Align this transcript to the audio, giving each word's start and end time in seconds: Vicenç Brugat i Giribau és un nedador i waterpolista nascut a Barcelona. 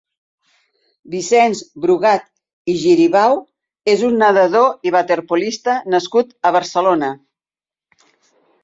Vicenç 1.15 1.59
Brugat 1.83 2.25
i 2.73 2.75
Giribau 2.85 3.37
és 3.95 4.03
un 4.09 4.19
nedador 4.25 4.89
i 4.91 4.95
waterpolista 4.99 5.81
nascut 5.97 6.37
a 6.51 6.55
Barcelona. 6.59 7.17